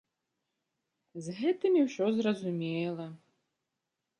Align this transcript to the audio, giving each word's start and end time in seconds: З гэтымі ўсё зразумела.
З 1.27 1.35
гэтымі 1.41 1.79
ўсё 1.89 2.05
зразумела. 2.17 3.07